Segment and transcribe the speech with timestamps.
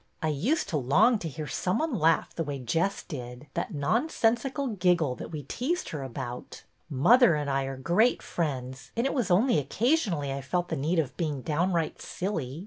[0.23, 4.69] I used to long to hear some one laugh the way Jess did, that nonsensical
[4.69, 6.63] giggle, that we teased her about.
[6.89, 10.97] Mother and I are great friends and it was only occasionally I felt the need
[10.97, 12.59] of being down right silly.